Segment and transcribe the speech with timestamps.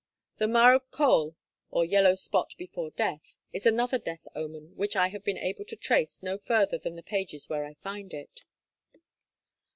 [0.39, 1.37] The marw coel,
[1.69, 5.75] or 'yellow spot before death,' is another death omen which I have been able to
[5.75, 8.41] trace no further than the pages where I find it.